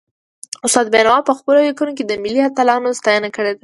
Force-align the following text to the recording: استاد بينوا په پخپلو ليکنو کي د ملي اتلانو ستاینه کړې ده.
استاد 0.65 0.85
بينوا 0.95 1.17
په 1.21 1.25
پخپلو 1.29 1.59
ليکنو 1.67 1.97
کي 1.97 2.03
د 2.07 2.13
ملي 2.23 2.41
اتلانو 2.45 2.97
ستاینه 2.99 3.29
کړې 3.35 3.51
ده. 3.55 3.59